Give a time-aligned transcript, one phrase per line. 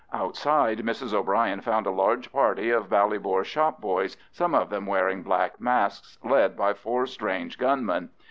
[0.11, 5.21] Outside Mrs O'Bryan found a large party of Ballybor shop boys, some of them wearing
[5.21, 8.09] black masks, led by four strange gunmen.